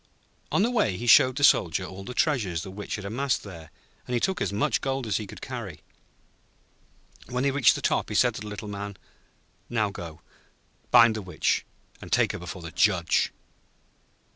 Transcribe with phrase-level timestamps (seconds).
[0.51, 3.69] On the way he showed the Soldier all the treasures the Witch had amassed there,
[4.07, 5.81] and he took as much gold as he could carry.
[7.27, 8.97] When they reached the top he said to the Little Man:
[9.69, 10.21] 'Now go,
[10.89, 11.67] bind the Witch
[12.01, 13.31] and take her before the Judge.'